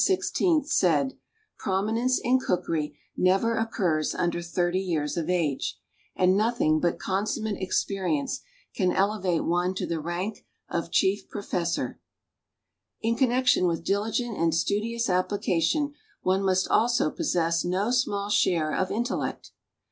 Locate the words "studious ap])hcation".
14.55-15.91